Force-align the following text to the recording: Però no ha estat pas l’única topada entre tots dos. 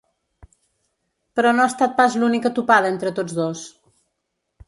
Però 1.39 1.51
no 1.57 1.65
ha 1.65 1.71
estat 1.73 1.93
pas 2.01 2.17
l’única 2.23 2.53
topada 2.61 2.91
entre 2.95 3.13
tots 3.19 3.39
dos. 3.43 3.65